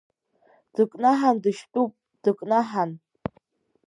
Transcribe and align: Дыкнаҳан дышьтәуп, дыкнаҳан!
Дыкнаҳан 0.75 1.35
дышьтәуп, 1.43 1.91
дыкнаҳан! 2.23 2.91